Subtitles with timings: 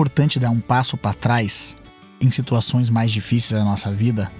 [0.00, 1.76] importante dar um passo para trás
[2.22, 4.32] em situações mais difíceis da nossa vida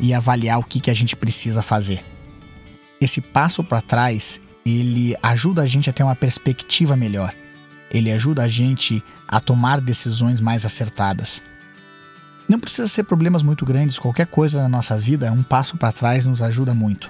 [0.00, 2.04] e avaliar o que, que a gente precisa fazer.
[3.00, 7.32] Esse passo para trás, ele ajuda a gente a ter uma perspectiva melhor.
[7.92, 11.44] Ele ajuda a gente a tomar decisões mais acertadas.
[12.48, 16.26] Não precisa ser problemas muito grandes, qualquer coisa na nossa vida, um passo para trás
[16.26, 17.08] nos ajuda muito.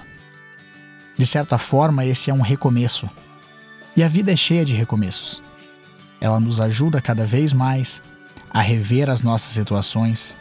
[1.17, 3.09] De certa forma, esse é um recomeço.
[3.97, 5.41] E a vida é cheia de recomeços.
[6.25, 8.01] Ela nos ajuda cada vez mais
[8.49, 10.35] a rever as nossas situações,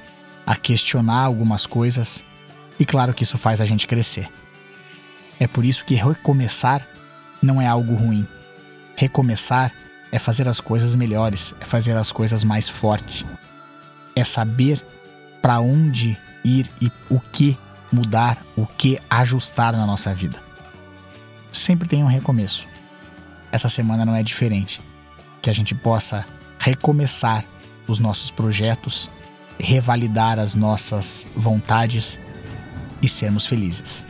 [0.47, 2.25] a questionar algumas coisas,
[2.81, 4.27] e claro que isso faz a gente crescer.
[5.39, 6.87] É por isso que recomeçar
[7.43, 8.27] não é algo ruim.
[8.97, 9.71] Recomeçar
[10.11, 13.27] é fazer as coisas melhores, é fazer as coisas mais fortes.
[14.17, 14.83] É saber
[15.43, 17.59] para onde ir e o que
[17.93, 20.41] mudar, o que ajustar na nossa vida
[21.53, 22.67] sempre tem um recomeço.
[23.51, 24.81] Essa semana não é diferente.
[25.45, 26.25] Que a gente possa
[26.59, 27.45] recomeçar
[27.87, 29.11] os nossos projetos,
[29.61, 32.19] revalidar as nossas vontades
[33.03, 34.07] e sermos felizes.